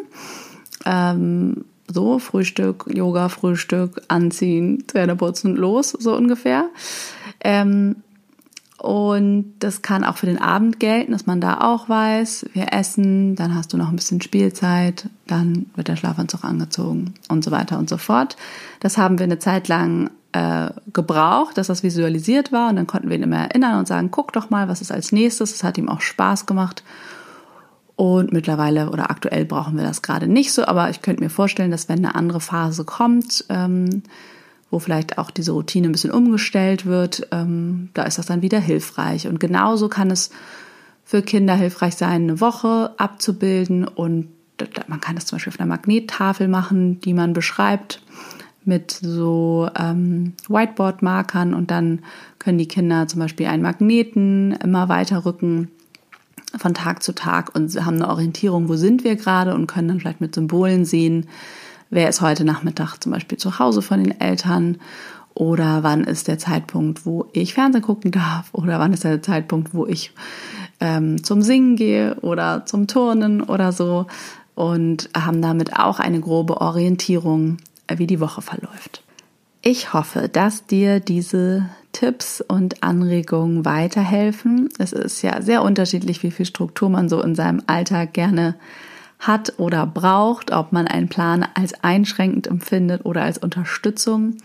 Ähm, 0.86 1.66
so, 1.90 2.20
Frühstück, 2.20 2.86
Yoga, 2.94 3.30
Frühstück, 3.30 4.02
Anziehen, 4.08 4.84
Zähne 4.88 5.16
putzen, 5.16 5.56
los, 5.56 5.92
so 5.92 6.16
ungefähr. 6.16 6.70
Ähm, 7.42 7.98
und 8.78 9.56
das 9.60 9.82
kann 9.82 10.04
auch 10.04 10.18
für 10.18 10.28
den 10.28 10.40
Abend 10.40 10.80
gelten, 10.80 11.12
dass 11.12 11.26
man 11.26 11.42
da 11.42 11.62
auch 11.62 11.90
weiß, 11.90 12.48
wir 12.54 12.74
essen, 12.74 13.36
dann 13.36 13.56
hast 13.56 13.74
du 13.74 13.78
noch 13.78 13.90
ein 13.90 13.96
bisschen 13.96 14.22
Spielzeit, 14.22 15.10
dann 15.26 15.66
wird 15.76 15.88
der 15.88 15.96
Schlafanzug 15.96 16.44
angezogen 16.44 17.16
und 17.28 17.44
so 17.44 17.50
weiter 17.50 17.80
und 17.80 17.90
so 17.90 17.98
fort. 17.98 18.38
Das 18.80 18.98
haben 18.98 19.18
wir 19.18 19.24
eine 19.24 19.40
Zeit 19.40 19.68
lang 19.68 20.12
äh, 20.32 20.70
gebraucht, 20.94 21.58
dass 21.58 21.68
das 21.68 21.84
visualisiert 21.84 22.52
war 22.52 22.70
und 22.70 22.76
dann 22.76 22.88
konnten 22.88 23.10
wir 23.10 23.18
ihn 23.18 23.24
immer 23.24 23.38
erinnern 23.38 23.80
und 23.80 23.88
sagen, 23.88 24.12
guck 24.12 24.34
doch 24.34 24.50
mal, 24.50 24.68
was 24.68 24.82
ist 24.82 24.92
als 24.92 25.12
nächstes. 25.12 25.54
Es 25.54 25.64
hat 25.64 25.78
ihm 25.78 25.90
auch 25.90 26.02
Spaß 26.02 26.46
gemacht. 26.46 26.84
Und 27.96 28.32
mittlerweile 28.32 28.92
oder 28.92 29.10
aktuell 29.10 29.46
brauchen 29.46 29.76
wir 29.76 29.84
das 29.84 30.04
gerade 30.04 30.28
nicht 30.28 30.54
so, 30.54 30.66
aber 30.66 30.90
ich 30.92 31.02
könnte 31.02 31.24
mir 31.24 31.32
vorstellen, 31.32 31.72
dass 31.72 31.90
wenn 31.90 31.98
eine 31.98 32.14
andere 32.14 32.40
Phase 32.40 32.84
kommt, 32.84 33.46
ähm, 33.50 34.04
wo 34.70 34.78
vielleicht 34.80 35.18
auch 35.18 35.32
diese 35.32 35.54
Routine 35.54 35.88
ein 35.88 35.94
bisschen 35.94 36.12
umgestellt 36.12 36.86
wird, 36.86 37.28
ähm, 37.32 37.90
da 37.96 38.04
ist 38.04 38.20
das 38.20 38.28
dann 38.28 38.44
wieder 38.44 38.60
hilfreich. 38.60 39.28
Und 39.28 39.40
genauso 39.40 39.90
kann 39.90 40.12
es 40.12 40.30
für 41.06 41.24
Kinder 41.24 41.56
hilfreich 41.56 41.96
sein, 41.96 42.24
eine 42.24 42.40
Woche 42.42 42.94
abzubilden 42.98 43.88
und 43.88 44.28
man 44.88 45.02
kann 45.02 45.16
das 45.16 45.26
zum 45.26 45.38
Beispiel 45.38 45.54
auf 45.54 45.60
einer 45.60 45.70
Magnettafel 45.70 46.48
machen, 46.48 47.00
die 47.00 47.14
man 47.14 47.34
beschreibt 47.34 48.02
mit 48.68 48.92
so 48.92 49.70
ähm, 49.80 50.34
Whiteboard-Markern 50.48 51.54
und 51.54 51.72
dann 51.72 52.02
können 52.38 52.58
die 52.58 52.68
Kinder 52.68 53.08
zum 53.08 53.22
Beispiel 53.22 53.48
einen 53.48 53.64
Magneten 53.64 54.52
immer 54.64 54.90
weiter 54.90 55.26
rücken 55.26 55.72
von 56.56 56.74
Tag 56.74 57.04
zu 57.04 57.14
Tag 57.14 57.56
und 57.56 57.74
haben 57.84 57.96
eine 57.96 58.10
Orientierung, 58.10 58.70
wo 58.70 58.76
sind 58.76 59.04
wir 59.04 59.16
gerade 59.16 59.54
und 59.54 59.68
können 59.68 59.88
dann 59.88 60.00
vielleicht 60.00 60.22
mit 60.22 60.36
Symbolen 60.36 60.86
sehen, 60.86 61.28
wer 61.90 62.10
ist 62.10 62.22
heute 62.22 62.44
Nachmittag 62.44 62.98
zum 62.98 63.12
Beispiel 63.12 63.38
zu 63.38 63.60
Hause 63.60 63.82
von 63.82 64.04
den 64.04 64.20
Eltern 64.20 64.78
oder 65.34 65.84
wann 65.84 66.04
ist 66.04 66.28
der 66.28 66.40
Zeitpunkt, 66.40 67.06
wo 67.06 67.28
ich 67.32 67.54
Fernsehen 67.54 67.84
gucken 67.84 68.12
darf 68.12 68.50
oder 68.54 68.80
wann 68.80 68.94
ist 68.94 69.04
der 69.04 69.22
Zeitpunkt, 69.22 69.74
wo 69.74 69.86
ich 69.86 70.12
ähm, 70.80 71.24
zum 71.24 71.42
Singen 71.42 71.76
gehe 71.76 72.16
oder 72.22 72.66
zum 72.66 72.88
Turnen 72.88 73.42
oder 73.42 73.72
so 73.72 74.08
und 74.56 75.10
haben 75.16 75.42
damit 75.42 75.78
auch 75.78 76.00
eine 76.00 76.20
grobe 76.20 76.60
Orientierung, 76.60 77.58
wie 77.96 78.08
die 78.08 78.20
Woche 78.20 78.42
verläuft. 78.42 79.04
Ich 79.62 79.94
hoffe, 79.94 80.30
dass 80.30 80.66
dir 80.66 81.00
diese 81.00 81.70
Tipps 81.92 82.42
und 82.42 82.84
Anregungen 82.84 83.66
weiterhelfen. 83.66 84.70
Es 84.78 84.94
ist 84.94 85.22
ja 85.24 85.42
sehr 85.42 85.64
unterschiedlich, 85.64 86.24
wie 86.24 86.32
viel 86.32 86.46
Struktur 86.46 86.90
man 86.90 87.10
so 87.10 87.22
in 87.22 87.36
seinem 87.36 87.62
Alltag 87.68 88.14
gerne 88.14 88.56
hat 89.20 89.54
oder 89.58 89.86
braucht, 89.88 90.52
ob 90.52 90.72
man 90.72 90.88
einen 90.88 91.10
Plan 91.10 91.46
als 91.56 91.84
einschränkend 91.84 92.48
empfindet 92.48 93.04
oder 93.06 93.24
als 93.24 93.40
Unterstützung. 93.40 94.38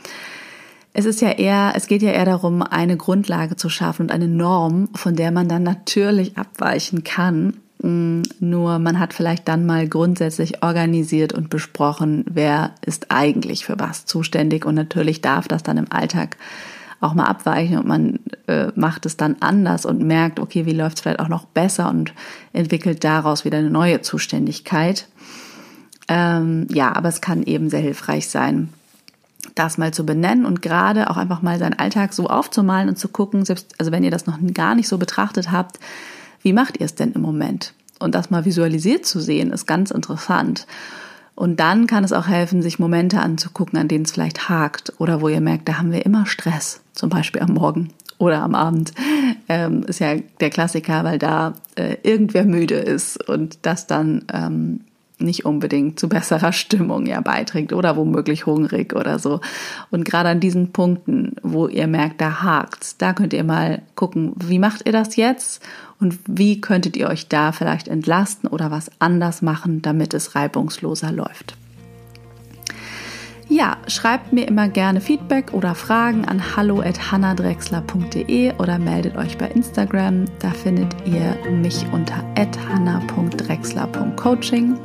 Es 0.94 1.04
ist 1.04 1.20
ja 1.20 1.30
eher, 1.30 1.72
es 1.74 1.86
geht 1.86 2.02
ja 2.02 2.10
eher 2.10 2.24
darum, 2.24 2.62
eine 2.62 2.96
Grundlage 2.96 3.56
zu 3.56 3.68
schaffen 3.68 4.02
und 4.02 4.12
eine 4.12 4.28
Norm, 4.28 4.88
von 4.94 5.16
der 5.16 5.30
man 5.30 5.48
dann 5.48 5.62
natürlich 5.62 6.36
abweichen 6.36 7.04
kann. 7.04 7.58
Mm, 7.82 8.22
nur 8.38 8.78
man 8.78 8.98
hat 8.98 9.12
vielleicht 9.12 9.48
dann 9.48 9.66
mal 9.66 9.88
grundsätzlich 9.88 10.62
organisiert 10.62 11.32
und 11.32 11.50
besprochen, 11.50 12.24
wer 12.28 12.70
ist 12.86 13.10
eigentlich 13.10 13.64
für 13.64 13.78
was 13.78 14.06
zuständig 14.06 14.64
und 14.64 14.76
natürlich 14.76 15.20
darf 15.20 15.48
das 15.48 15.64
dann 15.64 15.78
im 15.78 15.90
Alltag 15.90 16.36
auch 17.00 17.14
mal 17.14 17.24
abweichen 17.24 17.78
und 17.78 17.86
man 17.86 18.20
äh, 18.46 18.68
macht 18.76 19.04
es 19.04 19.16
dann 19.16 19.36
anders 19.40 19.84
und 19.84 20.00
merkt, 20.00 20.38
okay, 20.38 20.64
wie 20.64 20.72
läuft 20.72 20.98
es 20.98 21.02
vielleicht 21.02 21.18
auch 21.18 21.28
noch 21.28 21.46
besser 21.46 21.90
und 21.90 22.14
entwickelt 22.52 23.02
daraus 23.02 23.44
wieder 23.44 23.58
eine 23.58 23.70
neue 23.70 24.00
Zuständigkeit. 24.00 25.08
Ähm, 26.06 26.68
ja, 26.70 26.94
aber 26.94 27.08
es 27.08 27.20
kann 27.20 27.42
eben 27.42 27.68
sehr 27.68 27.80
hilfreich 27.80 28.28
sein, 28.28 28.68
das 29.56 29.78
mal 29.78 29.92
zu 29.92 30.06
benennen 30.06 30.46
und 30.46 30.62
gerade 30.62 31.10
auch 31.10 31.16
einfach 31.16 31.42
mal 31.42 31.58
seinen 31.58 31.76
Alltag 31.76 32.12
so 32.12 32.28
aufzumalen 32.28 32.88
und 32.88 32.96
zu 32.96 33.08
gucken, 33.08 33.44
selbst, 33.44 33.74
also 33.78 33.90
wenn 33.90 34.04
ihr 34.04 34.12
das 34.12 34.26
noch 34.26 34.38
gar 34.54 34.76
nicht 34.76 34.86
so 34.86 34.98
betrachtet 34.98 35.50
habt, 35.50 35.80
wie 36.42 36.52
macht 36.52 36.78
ihr 36.78 36.86
es 36.86 36.94
denn 36.94 37.12
im 37.12 37.22
Moment? 37.22 37.74
Und 37.98 38.14
das 38.14 38.30
mal 38.30 38.44
visualisiert 38.44 39.06
zu 39.06 39.20
sehen, 39.20 39.52
ist 39.52 39.66
ganz 39.66 39.90
interessant. 39.90 40.66
Und 41.34 41.60
dann 41.60 41.86
kann 41.86 42.04
es 42.04 42.12
auch 42.12 42.26
helfen, 42.26 42.62
sich 42.62 42.78
Momente 42.78 43.20
anzugucken, 43.20 43.78
an 43.78 43.88
denen 43.88 44.04
es 44.04 44.12
vielleicht 44.12 44.48
hakt 44.48 44.92
oder 44.98 45.20
wo 45.20 45.28
ihr 45.28 45.40
merkt, 45.40 45.68
da 45.68 45.78
haben 45.78 45.92
wir 45.92 46.04
immer 46.04 46.26
Stress, 46.26 46.80
zum 46.92 47.08
Beispiel 47.08 47.40
am 47.40 47.54
Morgen 47.54 47.90
oder 48.18 48.42
am 48.42 48.54
Abend. 48.54 48.92
Ähm, 49.48 49.82
ist 49.84 50.00
ja 50.00 50.16
der 50.40 50.50
Klassiker, 50.50 51.04
weil 51.04 51.18
da 51.18 51.54
äh, 51.74 51.96
irgendwer 52.02 52.44
müde 52.44 52.76
ist 52.76 53.28
und 53.28 53.58
das 53.62 53.86
dann 53.86 54.24
ähm, 54.32 54.80
nicht 55.22 55.44
unbedingt 55.44 55.98
zu 55.98 56.08
besserer 56.08 56.52
Stimmung 56.52 57.06
ja 57.06 57.20
beiträgt 57.20 57.72
oder 57.72 57.96
womöglich 57.96 58.46
hungrig 58.46 58.94
oder 58.94 59.18
so. 59.18 59.40
Und 59.90 60.04
gerade 60.04 60.30
an 60.30 60.40
diesen 60.40 60.72
Punkten, 60.72 61.36
wo 61.42 61.68
ihr 61.68 61.86
merkt, 61.86 62.20
da 62.20 62.42
hakt, 62.42 63.00
da 63.00 63.12
könnt 63.12 63.32
ihr 63.32 63.44
mal 63.44 63.82
gucken, 63.94 64.34
wie 64.36 64.58
macht 64.58 64.86
ihr 64.86 64.92
das 64.92 65.16
jetzt 65.16 65.62
und 66.00 66.18
wie 66.26 66.60
könntet 66.60 66.96
ihr 66.96 67.08
euch 67.08 67.28
da 67.28 67.52
vielleicht 67.52 67.88
entlasten 67.88 68.48
oder 68.48 68.70
was 68.70 68.90
anders 68.98 69.42
machen, 69.42 69.82
damit 69.82 70.14
es 70.14 70.34
reibungsloser 70.34 71.12
läuft. 71.12 71.56
Ja, 73.52 73.76
schreibt 73.86 74.32
mir 74.32 74.48
immer 74.48 74.66
gerne 74.68 75.02
Feedback 75.02 75.52
oder 75.52 75.74
Fragen 75.74 76.24
an 76.24 76.56
hallo@hannadrexler.de 76.56 78.54
oder 78.54 78.78
meldet 78.78 79.14
euch 79.14 79.36
bei 79.36 79.48
Instagram. 79.48 80.24
Da 80.38 80.52
findet 80.52 80.96
ihr 81.04 81.36
mich 81.50 81.84
unter 81.92 82.24
@hanna.drexler.coaching. 82.34 84.78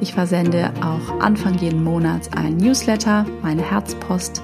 Ich 0.00 0.14
versende 0.14 0.72
auch 0.80 1.20
Anfang 1.20 1.58
jeden 1.58 1.84
Monats 1.84 2.32
ein 2.32 2.56
Newsletter, 2.56 3.26
meine 3.42 3.60
Herzpost. 3.60 4.40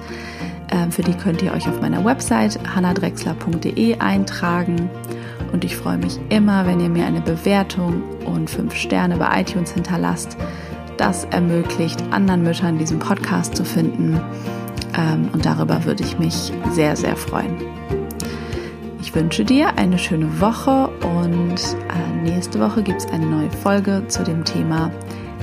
Ähm, 0.69 0.91
für 0.91 1.01
die 1.01 1.15
könnt 1.15 1.41
ihr 1.41 1.51
euch 1.51 1.67
auf 1.67 1.81
meiner 1.81 2.05
Website 2.05 2.59
hannadrexler.de 2.75 3.97
eintragen. 3.97 4.87
Und 5.51 5.65
ich 5.65 5.75
freue 5.75 5.97
mich 5.97 6.19
immer, 6.29 6.67
wenn 6.67 6.79
ihr 6.79 6.89
mir 6.89 7.07
eine 7.07 7.21
Bewertung 7.21 8.03
und 8.23 8.51
fünf 8.51 8.75
Sterne 8.75 9.17
bei 9.17 9.41
iTunes 9.41 9.71
hinterlasst 9.71 10.37
das 11.03 11.25
ermöglicht, 11.25 12.01
anderen 12.11 12.43
Müttern 12.43 12.77
diesen 12.77 12.97
Podcast 12.97 13.57
zu 13.57 13.65
finden. 13.65 14.21
Ähm, 14.97 15.27
und 15.33 15.45
darüber 15.45 15.83
würde 15.83 16.01
ich 16.01 16.17
mich 16.17 16.53
sehr, 16.71 16.95
sehr 16.95 17.17
freuen. 17.17 17.57
Ich 19.01 19.13
wünsche 19.13 19.43
dir 19.43 19.77
eine 19.77 19.97
schöne 19.97 20.39
Woche 20.39 20.89
und 21.19 21.55
äh, 21.55 22.23
nächste 22.23 22.61
Woche 22.61 22.83
gibt 22.83 23.01
es 23.01 23.07
eine 23.07 23.25
neue 23.25 23.51
Folge 23.51 24.03
zu 24.07 24.23
dem 24.23 24.45
Thema 24.45 24.91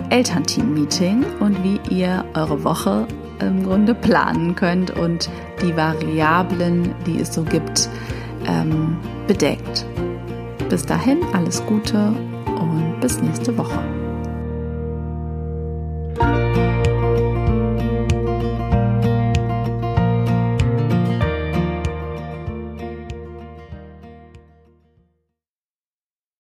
Elternteam-Meeting 0.09 1.27
und 1.41 1.63
wie 1.63 1.79
ihr 1.95 2.25
eure 2.33 2.65
Woche 2.65 3.07
im 3.41 3.63
Grunde 3.63 3.95
planen 3.95 4.55
könnt 4.55 4.91
und 4.93 5.29
die 5.61 5.77
Variablen, 5.77 6.95
die 7.07 7.21
es 7.21 7.35
so 7.35 7.43
gibt, 7.43 7.91
ähm, 8.47 8.97
bedeckt. 9.27 9.85
Bis 10.71 10.87
dahin 10.87 11.19
alles 11.35 11.63
Gute 11.67 12.15
und 12.47 12.99
bis 13.03 13.21
nächste 13.21 13.57
Woche. 13.59 14.00